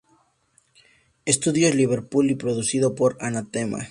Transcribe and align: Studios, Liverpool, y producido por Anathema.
Studios, 1.27 1.75
Liverpool, 1.75 2.31
y 2.31 2.33
producido 2.33 2.95
por 2.95 3.17
Anathema. 3.19 3.89